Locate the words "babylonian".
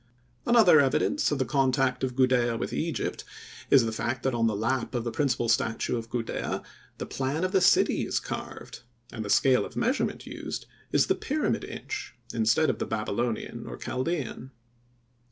12.87-13.67